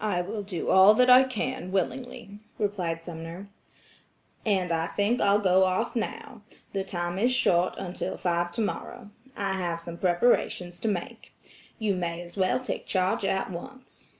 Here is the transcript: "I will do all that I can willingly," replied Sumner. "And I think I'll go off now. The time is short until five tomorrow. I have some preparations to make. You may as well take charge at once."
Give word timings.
"I 0.00 0.20
will 0.22 0.44
do 0.44 0.70
all 0.70 0.94
that 0.94 1.10
I 1.10 1.24
can 1.24 1.72
willingly," 1.72 2.38
replied 2.56 3.02
Sumner. 3.02 3.48
"And 4.44 4.70
I 4.70 4.86
think 4.86 5.20
I'll 5.20 5.40
go 5.40 5.64
off 5.64 5.96
now. 5.96 6.42
The 6.72 6.84
time 6.84 7.18
is 7.18 7.32
short 7.32 7.74
until 7.76 8.16
five 8.16 8.52
tomorrow. 8.52 9.10
I 9.36 9.54
have 9.54 9.80
some 9.80 9.98
preparations 9.98 10.78
to 10.78 10.88
make. 10.88 11.32
You 11.80 11.96
may 11.96 12.22
as 12.22 12.36
well 12.36 12.60
take 12.60 12.86
charge 12.86 13.24
at 13.24 13.50
once." 13.50 14.10